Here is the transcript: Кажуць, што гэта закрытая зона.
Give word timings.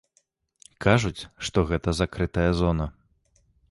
Кажуць, 0.85 1.27
што 1.51 1.67
гэта 1.71 1.97
закрытая 2.03 2.51
зона. 2.65 2.85